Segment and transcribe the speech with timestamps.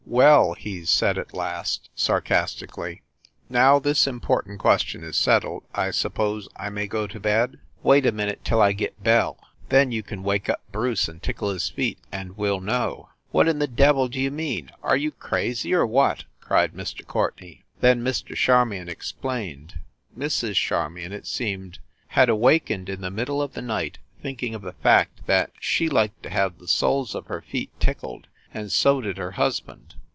[0.07, 3.01] "Well," he said at last, sarcastically,
[3.49, 8.05] "now this important ques tion is settled, I suppose I may go to bed?" "Wait
[8.05, 9.37] a minute till I get Belle!
[9.69, 13.47] Then you can wake up Bruce and tickle his feet and we ll know." "What
[13.47, 14.71] in the devil d you mean?
[14.83, 17.07] Are you crazy, or what?" cried Mr.
[17.07, 17.61] Courtenay.
[17.79, 18.35] Then Mr.
[18.35, 19.75] Charmion explained.
[20.17, 20.55] Mrs.
[20.55, 21.79] Charmion, it seemed,
[22.09, 24.81] had awakened in the middle of the night THE BREWSTER MANSION 335 thinking of the
[25.53, 29.17] fact that she liked to have the soles of her feet tickled, and so did
[29.17, 29.95] her husband.